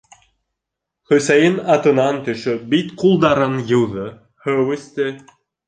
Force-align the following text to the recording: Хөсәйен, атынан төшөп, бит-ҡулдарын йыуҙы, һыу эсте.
Хөсәйен, 1.11 1.59
атынан 1.75 2.17
төшөп, 2.29 2.65
бит-ҡулдарын 2.73 3.55
йыуҙы, 3.63 4.09
һыу 4.49 4.69
эсте. 4.81 5.11